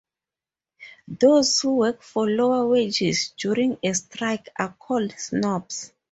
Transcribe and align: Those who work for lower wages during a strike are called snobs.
Those 1.07 1.59
who 1.59 1.75
work 1.77 2.01
for 2.01 2.27
lower 2.27 2.67
wages 2.67 3.35
during 3.37 3.77
a 3.83 3.93
strike 3.93 4.49
are 4.57 4.73
called 4.79 5.13
snobs. 5.15 5.93